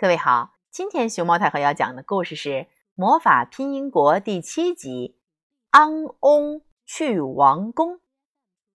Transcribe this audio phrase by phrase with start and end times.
[0.00, 2.48] 各位好，今天熊猫太后要讲的故事是
[2.94, 5.18] 《魔法拼音国》第七集
[5.68, 7.96] 《安翁去王宫》，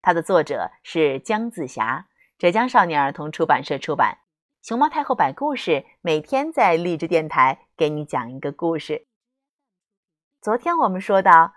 [0.00, 2.08] 它的作者是姜子霞，
[2.38, 4.18] 浙江少年儿童出版社出版。
[4.62, 9.06] 熊猫太后摆故事，每天在励志电台给你讲一个故事。
[10.40, 11.52] 昨天我们说到，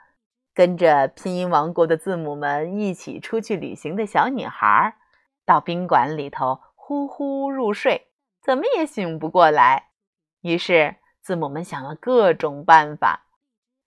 [0.54, 4.96] 跟着拼音王国的字母们一起出去旅行的小女孩，
[5.44, 8.10] 到宾馆里头呼呼入睡。
[8.46, 9.89] 怎么也醒不过来，
[10.41, 13.26] 于是字母们想了各种办法，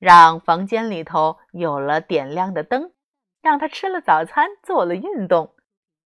[0.01, 2.93] 让房间里头有了点亮的灯，
[3.41, 5.55] 让他吃了早餐，做了运动。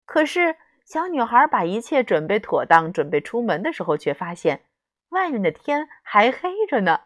[0.05, 4.65] 可是小女孩把一切准备妥当，准备出门的时候，却发现
[5.11, 6.99] 外面的天还黑着呢，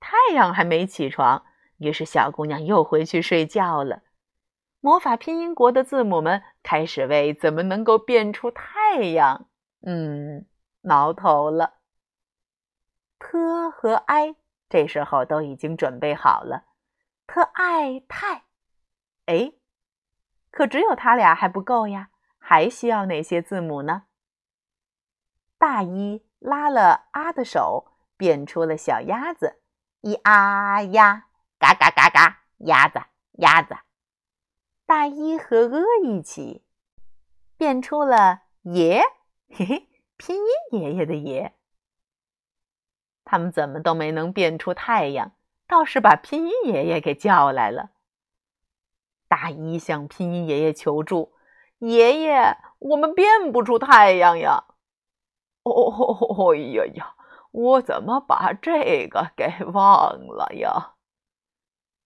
[0.00, 1.44] 太阳还没起床。
[1.76, 4.00] 于是小姑娘又回去睡觉了。
[4.80, 9.48] 魔法拼音国的字母们开始为怎么能够变出太阳，
[9.84, 10.46] 嗯。
[10.82, 11.74] 挠头了。
[13.18, 14.36] 特和 i
[14.68, 16.66] 这时候都已经准备好了。
[17.26, 18.44] 特爱太，
[19.26, 19.52] 哎，
[20.50, 24.04] 可只有他俩还不够呀，还需要哪些字母呢？
[25.58, 29.60] 大一拉了啊的手，变出了小鸭子，
[30.02, 31.26] 咿啊呀，
[31.58, 33.00] 嘎嘎嘎嘎，鸭子
[33.32, 33.76] 鸭子。
[34.86, 36.64] 大一和呃一起，
[37.56, 39.02] 变出了爷，
[39.50, 39.88] 嘿嘿。
[40.18, 41.52] 拼音爷爷的爷，
[43.24, 45.32] 他们怎么都没能变出太阳，
[45.68, 47.92] 倒是把拼音爷爷给叫来了。
[49.28, 51.34] 大一向拼音爷爷求助
[51.78, 54.64] ：“爷爷，我们变不出太阳呀！”
[55.62, 57.14] 哦呀呀，
[57.52, 60.94] 我怎么把这个给忘了呀？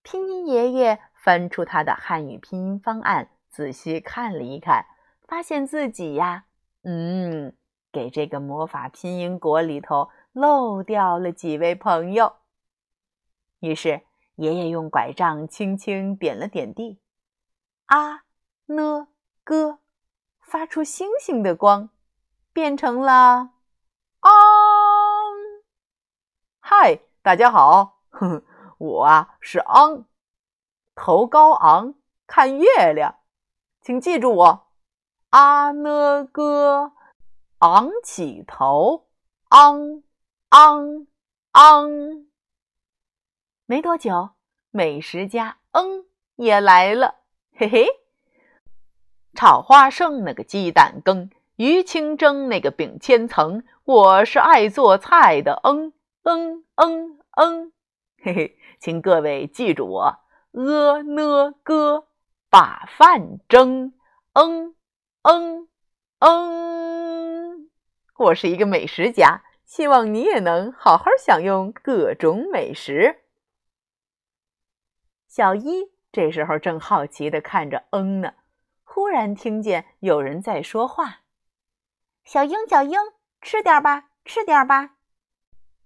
[0.03, 4.85] 拼音爷爷翻出他的汉语拼音方案，仔细看了一看，
[5.27, 6.45] 发现自己呀，
[6.83, 7.57] 嗯。
[7.93, 12.37] 给这个魔法拼音国里头漏掉了几位朋友。
[13.61, 14.01] 于是
[14.37, 16.98] 爷爷用拐杖轻轻点了点地，
[17.85, 18.25] 啊
[18.67, 19.08] 呢
[19.45, 19.79] 哥
[20.41, 21.91] 发出星星的光，
[22.53, 23.51] 变成了
[24.20, 24.33] 昂。
[26.61, 28.42] 嗨，大家好，哼哼
[28.79, 30.07] 我啊是昂，
[30.95, 31.95] 头高昂
[32.27, 33.17] 看月亮，
[33.83, 34.67] 请记住我，
[35.29, 36.92] 啊呢哥。
[37.62, 39.06] 昂起头，
[39.50, 40.02] 昂
[40.48, 41.06] 昂
[41.52, 42.27] 昂！
[43.67, 44.30] 没多久，
[44.73, 47.20] 美食家嗯也来了，
[47.55, 47.86] 嘿嘿。
[49.34, 55.92] 炒花生那个鸡蛋羹，鱼清蒸那个饼千层，我是爱做菜的，嗯
[56.24, 57.73] 嗯嗯嗯，
[58.24, 60.18] 嘿嘿，请各位记住我，
[60.50, 62.08] 呃呢哥
[62.50, 63.94] 把饭蒸，
[64.33, 64.74] 嗯
[65.23, 65.68] 嗯
[66.18, 67.52] 嗯。
[68.23, 73.25] 我是一个美食家，希望你也能好好享用各种美食。
[75.27, 78.35] 小一这时候正好奇的看着嗯呢，
[78.85, 81.23] 忽然听见有人在说话
[82.25, 82.99] ：“小鹰，小鹰，
[83.41, 84.97] 吃点吧，吃点吧。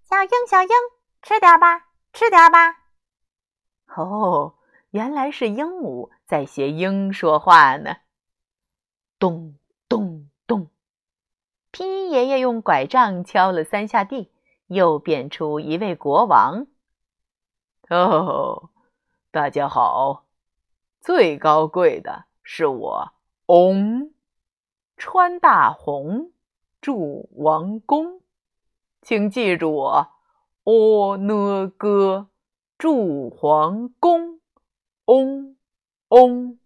[0.03, 0.69] 小鹰，小鹰，
[1.23, 2.77] 吃点吧，吃点吧。”
[3.97, 4.57] 哦，
[4.91, 7.97] 原来是鹦鹉在学鹰说话呢。
[9.19, 9.57] 咚
[9.89, 10.29] 咚。
[11.77, 14.33] 拼音爷爷用拐杖敲了三下地，
[14.67, 16.67] 又变出一位国王。
[17.91, 18.71] 哦，
[19.31, 20.25] 大家好！
[21.03, 23.13] 最高贵的是我，
[23.45, 24.11] 嗡，
[24.97, 26.33] 穿大红，
[26.81, 28.23] 住王宫，
[29.03, 30.09] 请记住我，
[30.65, 32.31] 哦呢哥，
[32.79, 34.41] 住皇宫，
[35.05, 35.59] 嗡
[36.09, 36.59] 嗡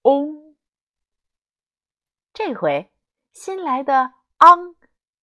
[0.00, 0.56] 嗡。
[2.32, 2.90] 这回
[3.34, 4.15] 新来的。
[4.38, 4.74] 昂，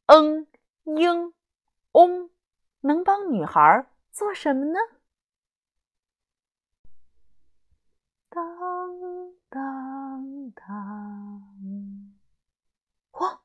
[0.08, 0.48] 嗯，
[0.86, 1.34] 嘤，
[1.92, 2.32] 嗡，
[2.82, 4.80] 能帮女孩做什么呢？
[8.30, 8.42] 当
[9.50, 12.14] 当当！
[13.12, 13.42] 哇，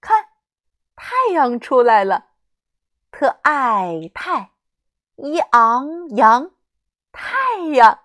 [0.00, 0.28] 看，
[0.94, 2.30] 太阳出来了！
[3.10, 4.52] 特爱太，
[5.16, 6.52] 一昂扬，
[7.10, 7.98] 太阳，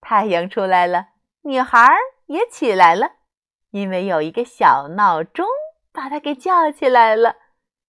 [0.00, 1.10] 太阳出来了，
[1.42, 1.96] 女孩
[2.26, 3.12] 也起来了。
[3.74, 5.44] 因为有一个小闹钟
[5.90, 7.34] 把他给叫起来了，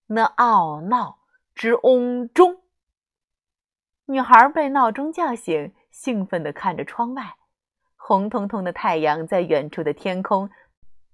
[0.07, 1.19] 那嗷闹
[1.53, 2.63] 之嗡钟。
[4.07, 7.35] 女孩被闹钟叫醒，兴奋地看着窗外，
[7.95, 10.49] 红彤彤的太阳在远处的天空，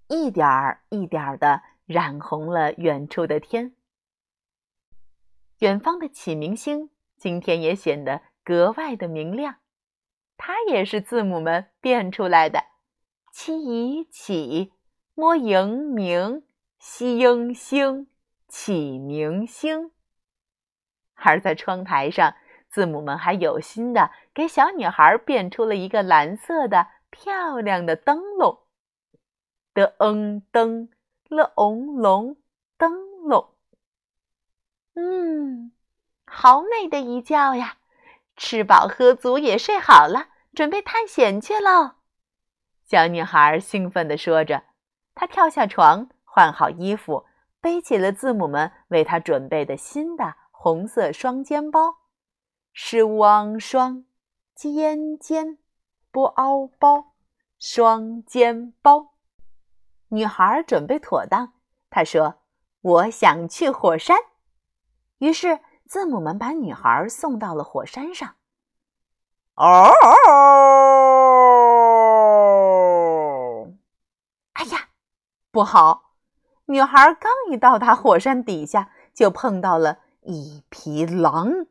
[0.08, 3.76] 一点儿一点儿地染红了远处的天。
[5.60, 9.58] 远方的启明星今天也显得格外的明亮，
[10.38, 12.71] 它也是字母们变出来的。
[13.32, 14.74] 七以起，
[15.16, 16.44] 摸迎明
[16.80, 18.08] ，，x ing 星，
[18.48, 19.92] 启明星。
[21.16, 22.36] 而在窗台上，
[22.70, 28.60] 字母们还有心的给小女孩变出了一个蓝色的漂亮的灯笼。
[29.74, 30.90] 的嗯噔
[31.30, 32.36] 了嗡隆
[32.78, 32.92] 灯
[33.24, 33.54] 笼。
[34.96, 35.72] 嗯，
[36.26, 37.78] 好美的一觉呀！
[38.36, 41.92] 吃饱喝足也睡好了，准备探险去喽。
[42.92, 44.64] 小女孩兴奋地说着，
[45.16, 47.26] 她跳下床，换好衣服，
[47.62, 52.00] 背起了字母们为她准备的新的红色双肩包，
[52.74, 54.04] 是汪双
[54.54, 55.58] 尖尖
[56.12, 57.14] 不凹包
[57.58, 59.14] 双肩包。
[60.10, 61.54] 女孩准备妥当，
[61.90, 62.42] 她说
[62.84, 64.18] ：“我想去火山。”
[65.20, 68.36] 于是，字母们把女孩送到了火山上。
[69.56, 69.94] 哦！
[74.54, 74.90] 哎呀，
[75.52, 76.14] 不好！
[76.66, 81.68] 女孩刚一到达火山底下，就碰到了一匹狼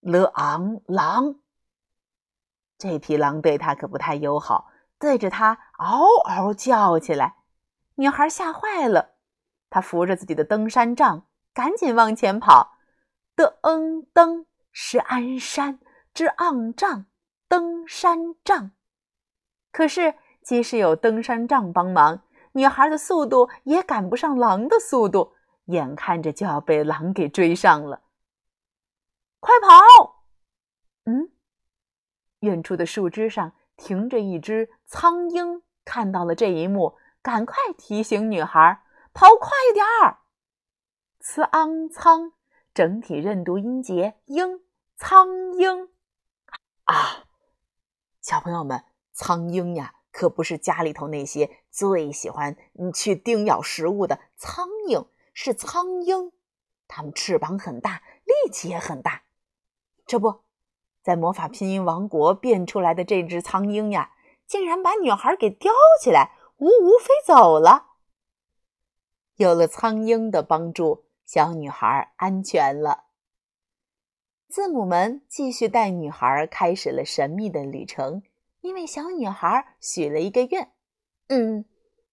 [0.00, 1.36] 了昂狼。
[2.76, 7.36] 这匹狼对她可不太友好，对着她嗷嗷叫起来。
[7.94, 9.14] 女孩吓坏了，
[9.70, 12.78] 她扶着自己的登山杖，赶紧往前跑。
[13.36, 15.78] 的嗯登是鞍山
[16.12, 17.06] 之昂杖，
[17.46, 18.72] 登山杖。
[19.70, 22.22] 可是，即使有登山杖帮忙，
[22.52, 25.34] 女孩的速度也赶不上狼的速度，
[25.66, 28.02] 眼看着就要被狼给追上了。
[29.40, 30.24] 快跑！
[31.04, 31.32] 嗯，
[32.40, 38.82] 远处的树枝上停着一只苍鹰，看到了这一幕，赶快提醒女孩
[39.12, 40.18] 跑快点儿。
[41.20, 42.32] 呲昂苍。
[42.74, 44.62] 整体认读音节鹰，
[44.96, 45.90] 苍鹰
[46.84, 47.26] 啊！
[48.22, 48.82] 小朋友们，
[49.12, 52.56] 苍鹰呀，可不是家里头那些最喜欢
[52.94, 56.30] 去叮咬食物的苍蝇，是苍鹰。
[56.86, 59.22] 它们翅膀很大，力气也很大。
[60.06, 60.42] 这不
[61.02, 64.12] 在魔法拼音王国变出来的这只苍鹰呀，
[64.46, 67.86] 竟然把女孩给叼起来，呜呜飞走了。
[69.36, 71.06] 有了苍鹰的帮助。
[71.24, 73.04] 小女孩安全了。
[74.48, 78.22] 字母们继续带女孩开始了神秘的旅程，
[78.62, 80.72] 因为小女孩许了一个愿
[81.28, 81.66] ：“嗯，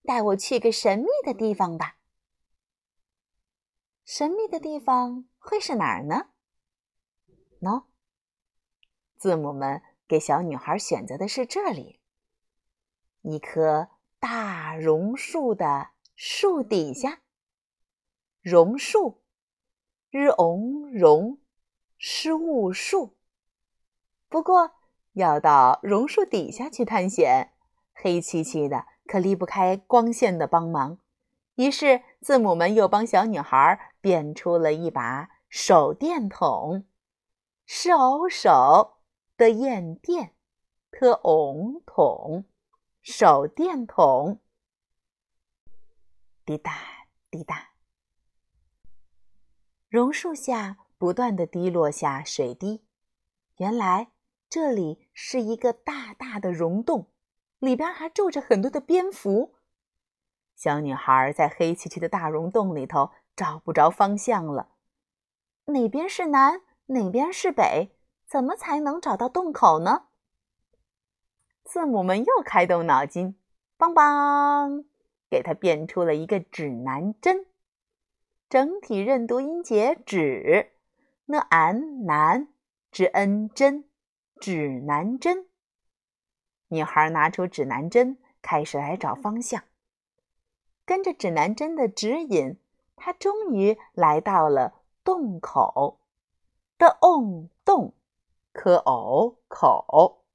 [0.03, 1.95] 带我去个神秘的地方吧。”
[4.03, 6.31] 神秘的地方会是哪儿呢？
[7.61, 7.85] 喏，
[9.15, 11.99] 字母们给小女孩选择的是这里——
[13.21, 17.21] 一棵大榕树的树底下。
[18.41, 19.21] 榕树，
[20.09, 21.39] 日翁榕，
[21.97, 23.15] 失误树。
[24.27, 24.78] 不过
[25.19, 27.51] 要到榕树底下去探险，
[27.94, 30.98] 黑漆漆的，可离不开光线的帮忙。
[31.56, 36.86] 于是字母们又帮小女孩变出了一把手电筒
[37.68, 38.94] ，sh o y 手
[39.36, 40.33] 的焰电，
[40.89, 42.45] 特翁筒，
[43.01, 44.39] 手电筒，
[46.45, 46.71] 滴答
[47.30, 47.71] 滴答。
[49.89, 52.86] 榕树下不断的滴落下水滴，
[53.57, 54.12] 原来
[54.49, 57.11] 这里是一个大大的溶洞，
[57.59, 59.53] 里边还住着很多的蝙蝠。
[60.55, 64.71] 小女孩在黑漆漆的大溶洞里头找不着方向了，
[65.65, 67.91] 哪边是南，哪边是北？
[68.25, 70.07] 怎么才能找到洞口呢？
[71.63, 73.37] 字母们又开动脑筋，
[73.77, 74.85] 邦邦，
[75.29, 77.45] 给它变出了一个指南针。
[78.49, 80.71] 整体认读音节指
[81.27, 82.47] ，n an 南
[82.91, 83.88] 指 n 针
[84.39, 85.47] 指南针。
[86.69, 89.63] 女孩拿出指南针，开始来找方向。
[90.85, 92.57] 跟着指南针的指引，
[92.95, 95.99] 她终于来到了洞口
[96.77, 97.93] 的 on 洞
[98.51, 100.25] 可偶口。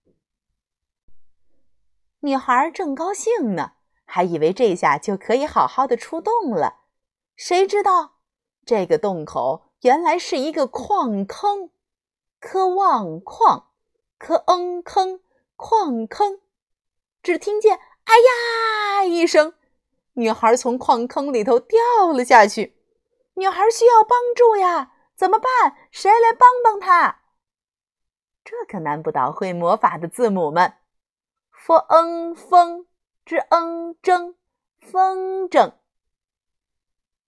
[2.20, 3.72] 女孩正高兴呢，
[4.04, 6.82] 还以为这下就可以好好的出洞了。
[7.36, 8.18] 谁知道，
[8.64, 11.70] 这个洞口原来是一个矿坑，
[12.38, 13.72] 科旺矿，
[14.24, 15.20] 科嗯坑，
[15.54, 16.40] 矿坑。
[17.22, 19.52] 只听见“哎呀”一声，
[20.14, 21.78] 女孩从矿坑里头掉
[22.10, 22.74] 了下去。
[23.34, 25.76] 女孩需要帮助呀，怎么办？
[25.90, 27.18] 谁来帮帮她？
[28.42, 30.72] 这可难不倒会魔法的字母们。
[31.50, 32.86] f n 风
[33.26, 34.36] 之 n 筝，
[34.80, 35.74] 风筝。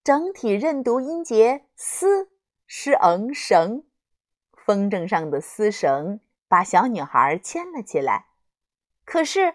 [0.03, 2.31] 整体认读音节丝
[2.67, 3.85] 是嗯绳，
[4.65, 8.27] 风筝上的丝绳把小女孩牵了起来。
[9.05, 9.55] 可是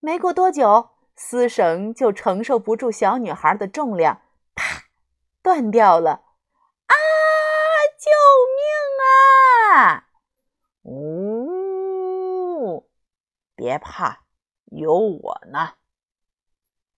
[0.00, 4.22] 没过多久丝绳就承受不住小女孩的重量
[4.54, 4.84] 啪
[5.42, 6.24] 断掉了。
[6.86, 6.94] 啊
[7.98, 8.10] 救
[8.56, 8.66] 命
[9.74, 10.08] 啊！
[10.82, 12.88] 呜
[13.54, 14.24] 别怕
[14.66, 15.74] 有我呢。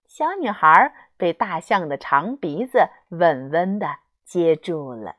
[0.07, 5.17] 小女孩被大象的长鼻子稳稳的接住了。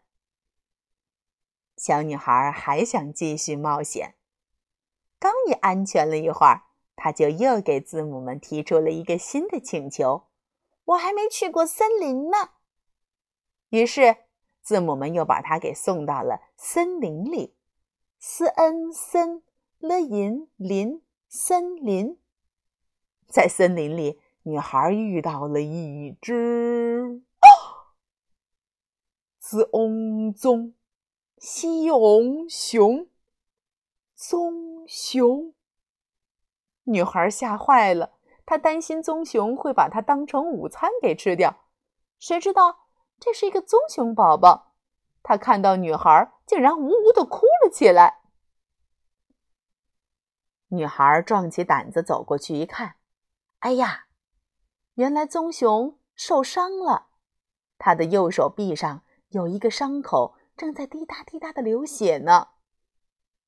[1.80, 4.14] 小女孩还想继续冒险，
[5.18, 10.26] 刚一安全了一会儿，她就又给字母们提出了一个新的请求
[10.84, 12.50] ：“我还没去过森林呢。”
[13.70, 14.14] 于是，
[14.60, 17.56] 字母们又把她给送到了森林里。
[18.18, 19.42] 斯恩森
[19.78, 22.18] 了银林森林，
[23.26, 27.22] 在森林里，女孩遇到了一只
[29.38, 30.74] 兹翁棕
[31.40, 33.08] 西翁熊
[34.14, 35.54] 棕熊。
[36.82, 41.64] 女孩吓坏了，她担心棕熊会把它当成午餐给吃掉。
[42.18, 44.74] 谁知道这是一个棕熊宝宝，
[45.22, 48.20] 他看到女孩，竟然呜呜的哭了起来。
[50.68, 52.96] 女孩壮起胆子走过去一看，
[53.60, 54.08] 哎呀，
[54.92, 57.06] 原来棕熊受伤了，
[57.78, 62.48] 它的右手臂上有一个伤口，正在滴答滴答的流血呢，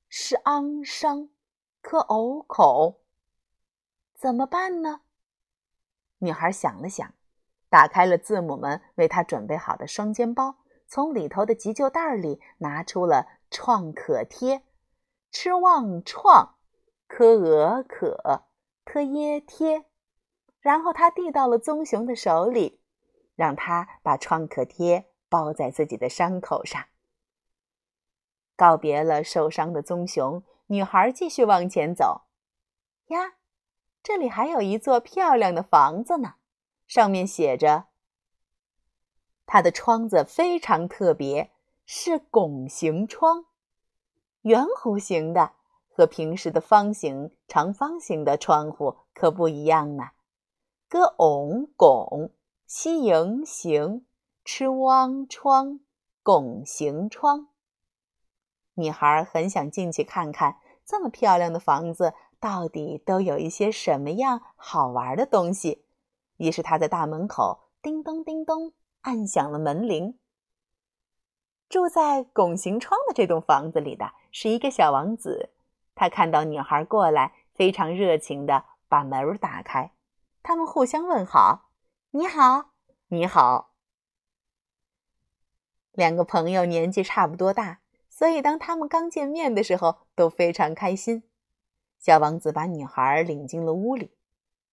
[0.09, 1.29] 是昂伤，
[1.79, 3.03] 可呕口。
[4.15, 5.01] 怎么办呢？
[6.17, 7.13] 女孩想了想，
[7.69, 10.55] 打开了字母们为她准备好的双肩包，
[10.87, 14.63] 从里头的急救袋里拿出了创可贴，
[15.29, 16.55] 吃旺创。
[17.05, 18.47] 科俄可
[18.85, 19.85] 特耶贴，
[20.61, 22.81] 然后他递到了棕熊的手里，
[23.35, 26.83] 让他把创可贴包在自己的伤口上。
[28.63, 32.21] 告别了受伤的棕熊，女孩继续往前走。
[33.07, 33.33] 呀，
[34.01, 36.35] 这里还有一座漂亮的房子呢，
[36.87, 37.87] 上面写着
[39.45, 41.51] ：“它的窗子非常特别，
[41.85, 43.47] 是拱形窗，
[44.43, 45.51] 圆弧形的。”
[45.91, 50.11] 和平时的方形、长方形的窗户可不一样呢。
[50.87, 52.31] 个拱拱，
[52.65, 54.05] 西营行，
[54.45, 55.81] 吃汪窗，
[56.23, 57.49] 拱形窗。
[58.75, 65.85] 女孩很想进去看看，这么漂亮的房子到底都有一些什么样好玩的东西。
[66.37, 70.17] 于是她在大门口叮咚叮咚按响了门铃。
[71.69, 75.51] 住在拱形窗的这栋房子里的是一个小王子。
[75.95, 79.91] 他看到女孩过来，非常热情地把门打开。
[80.41, 81.69] 他们互相问好
[82.11, 82.71] ：“你好，
[83.09, 83.73] 你好。”
[85.93, 87.79] 两个朋友年纪差不多大，
[88.15, 91.23] 所以当他们刚见面的时候都非常开心。
[91.97, 94.11] 小王子把女孩领进了屋里。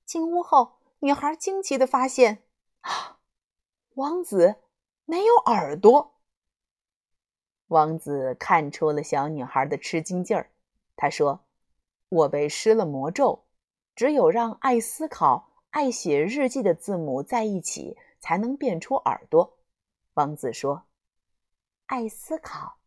[0.05, 2.43] 进屋后，女孩惊奇地发现，
[2.83, 3.19] 啊，
[3.95, 4.57] 王子
[5.07, 6.21] 没有耳朵。
[7.69, 10.51] 王子看出了小女孩的吃惊劲儿。
[10.95, 11.41] 他说
[12.11, 13.45] ：“我被施了魔咒，
[13.95, 19.57] 只有让爱思考、爱写日记的字母在一起，才能变出耳朵。”
[20.15, 20.85] 王子说
[21.87, 22.80] ：“爱思考，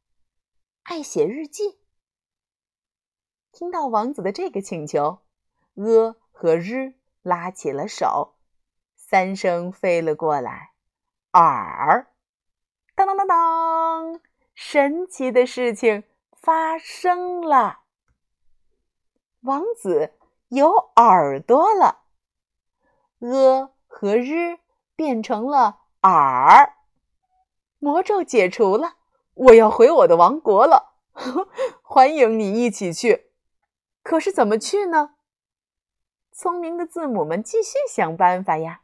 [0.84, 1.80] 爱写日记。”
[3.52, 5.20] 听到王子的这个请求，
[5.76, 8.36] 呃和日拉起了手，
[8.96, 10.72] 三声飞了过来。
[11.34, 12.08] 耳，
[12.96, 14.22] 当当当当，
[14.54, 17.82] 神奇的事情发生了。
[19.42, 20.14] 王子
[20.50, 22.04] 有耳朵了
[23.20, 24.60] ，e 和日
[24.96, 26.76] 变成了耳，
[27.80, 28.96] 魔咒解除了，
[29.34, 30.96] 我要回我的王国了，
[31.82, 33.32] 欢迎你一起去。
[34.02, 35.16] 可是怎么去呢？
[36.32, 38.82] 聪明的字母们继续想办法呀。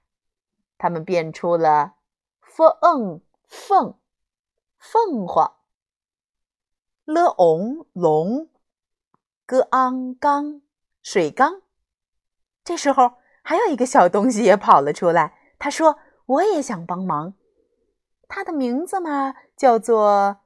[0.78, 1.96] 他们变出了
[2.40, 4.00] f e n 凤
[4.78, 5.56] 凤凰
[7.06, 8.50] ，l ong 龙。
[9.50, 10.62] g ang 缸
[11.02, 11.64] 水缸，
[12.64, 15.34] 这时候还有一个小东西也跑了出来。
[15.58, 17.34] 他说：“我也想帮忙。”
[18.30, 20.42] 它的名字嘛，叫做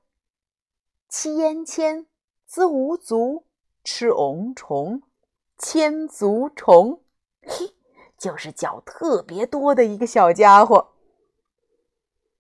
[1.10, 2.08] 七烟签
[2.46, 3.46] 滋无足
[3.84, 5.04] 吃翁虫
[5.58, 7.04] 千足虫，
[7.42, 7.75] 嘿，
[8.18, 10.94] 就是脚特别多的一个小家伙。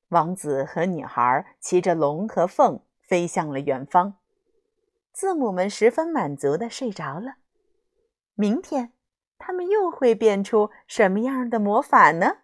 [0.07, 4.15] 王子和女孩骑着龙和凤飞向了远方。
[5.11, 7.35] 字母们十分满足的睡着了。
[8.35, 8.93] 明天，
[9.37, 12.37] 他们又会变出什么样的魔法呢？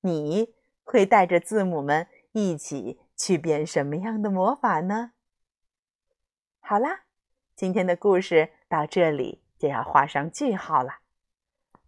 [0.00, 0.54] 你
[0.86, 5.10] 会带着字母们一起去变什么样的魔法呢？
[6.60, 7.00] 好啦，
[7.56, 11.00] 今天的故事到这里就要画上句号了。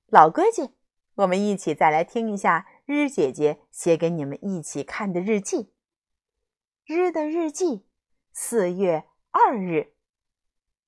[0.09, 0.75] 老规矩，
[1.15, 5.73] 我们一起再来听一下日姐姐写给你们一起看的日记。
[6.85, 7.87] 日的日记，
[8.33, 9.05] 四月。
[9.31, 9.93] 二日，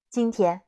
[0.08, 0.62] 今天，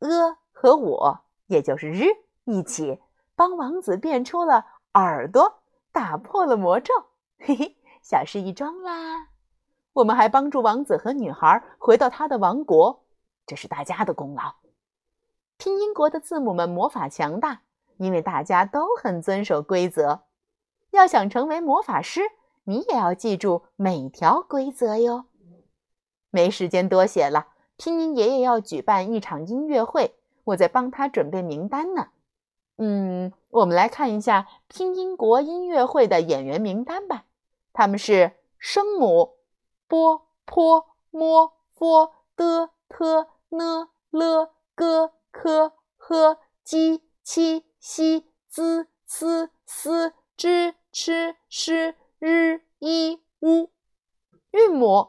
[0.00, 2.04] 阿和我也就是日，
[2.44, 3.00] 一起
[3.34, 5.63] 帮王子变出了耳朵，
[5.94, 6.92] 打破了魔咒。
[7.38, 9.28] 嘿嘿，小事一桩啦！
[9.92, 13.04] 我们还帮助王子和女孩回到他的王国，
[13.46, 14.56] 这是大家的功劳。
[15.56, 17.60] 拼音国的字母们魔法强大，
[17.98, 20.24] 因为大家都很遵守规则。
[20.90, 22.22] 要想成为魔法师，
[22.64, 25.26] 你也要记住每条规则哟。
[26.30, 27.46] 没时间多写了，
[27.76, 32.08] 拼音爷爷要举办一场音乐会，我在帮他准备名单呢。
[32.76, 37.24] 嗯，我们来看一下拼音国音乐会的演员名单吧。
[37.72, 39.36] 他们是声母
[39.86, 53.70] 波、坡、摸、佛、的、特、呢、了、个、科、呵、鸡、七、西、滋、呲、丝、之、吃、诗、日、一、乌。
[54.50, 55.08] 韵母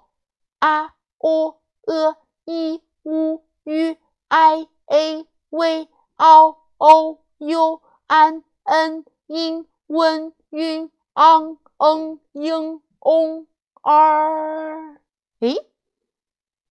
[0.59, 3.95] a、o、e、i、u、u、
[4.27, 11.57] i、a、v、o、o、u、an、n、in、wen、yun、ang。
[11.77, 13.47] 嗯，英，翁，
[13.81, 15.01] 儿，
[15.41, 15.67] 诶，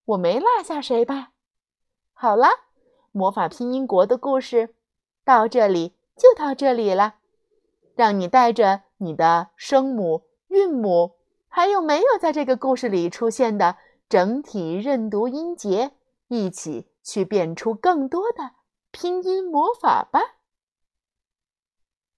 [0.07, 1.33] 我没落下谁吧？
[2.15, 2.49] 好了，
[3.13, 4.75] 魔法拼音国的故事
[5.23, 7.17] 到这里就到这里了。
[7.95, 11.17] 让你带着你的声母、韵母，
[11.49, 13.77] 还有没有在这个故事里出现的
[14.09, 15.93] 整体认读音节，
[16.29, 18.53] 一起去变出更多的
[18.91, 20.37] 拼音魔法吧。